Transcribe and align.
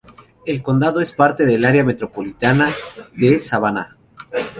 El 0.47 0.63
condado 0.63 0.99
es 0.99 1.11
parte 1.11 1.45
del 1.45 1.63
área 1.63 1.83
metropolitana 1.83 2.73
de 3.13 3.39
Savannah. 3.39 3.97